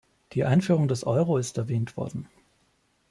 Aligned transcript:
Die 0.31 0.43
Einführung 0.45 0.87
des 0.87 1.03
Euro 1.05 1.37
ist 1.37 1.59
erwähnt 1.59 1.95
worden. 1.95 2.27